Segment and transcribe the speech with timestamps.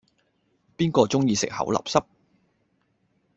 [0.77, 2.03] 邊個鐘意食口立濕